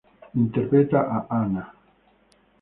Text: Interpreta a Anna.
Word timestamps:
Interpreta 0.43 0.99
a 1.17 1.19
Anna. 1.29 1.63